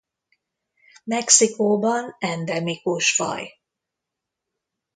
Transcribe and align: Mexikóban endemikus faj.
Mexikóban 1.03 2.15
endemikus 2.19 3.13
faj. 3.15 3.59